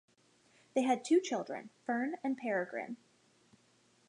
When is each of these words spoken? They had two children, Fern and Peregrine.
They 0.73 0.81
had 0.81 1.05
two 1.05 1.19
children, 1.21 1.69
Fern 1.85 2.15
and 2.23 2.35
Peregrine. 2.35 2.97